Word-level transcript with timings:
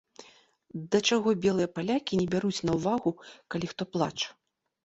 Да 0.95 1.01
чаго 1.09 1.29
белыя 1.43 1.69
палякі 1.75 2.13
не 2.21 2.25
бяруць 2.33 2.65
на 2.71 2.81
ўвагу, 2.81 3.15
калі 3.55 3.65
хто 3.75 3.83
плача. 3.93 4.29